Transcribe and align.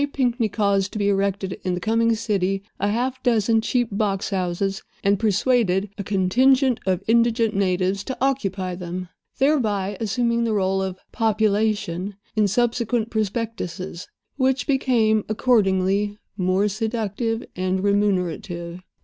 Pinkney 0.13 0.49
caused 0.49 0.93
to 0.93 0.97
be 0.97 1.09
erected 1.09 1.59
in 1.63 1.75
the 1.75 1.79
coming 1.79 2.15
city 2.15 2.63
half 2.79 3.17
a 3.19 3.19
dozen 3.21 3.61
cheap 3.61 3.87
box 3.91 4.31
houses, 4.31 4.81
and 5.03 5.19
persuaded 5.19 5.91
a 5.95 6.03
contingent 6.03 6.79
of 6.87 7.03
indigent 7.07 7.55
natives 7.55 8.03
to 8.05 8.17
occupy 8.19 8.73
them, 8.73 9.09
thereby 9.37 9.97
assuming 9.99 10.43
the 10.43 10.53
role 10.53 10.81
of 10.81 10.97
"population" 11.11 12.15
in 12.35 12.47
subsequent 12.47 13.11
prospectuses, 13.11 14.07
which 14.37 14.65
became, 14.65 15.23
accordingly, 15.29 16.17
more 16.35 16.67
seductive 16.67 17.45
and 17.55 17.83
remunerative. 17.83 18.81